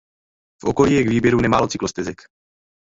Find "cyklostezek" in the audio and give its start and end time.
1.67-2.17